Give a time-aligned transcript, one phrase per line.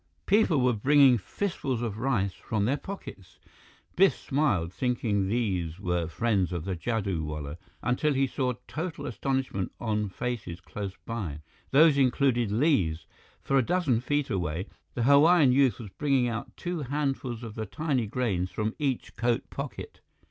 [0.25, 3.37] People were bringing fistfuls of rice from their pockets.
[3.95, 9.71] Biff smiled, thinking these were friends of the jadoo wallah, until he saw total astonishment
[9.79, 11.41] on faces close by.
[11.69, 13.05] Those included Li's,
[13.43, 17.67] for a dozen feet away, the Hawaiian youth was bringing out two handfuls of the
[17.67, 20.01] tiny grains from each coat pocket.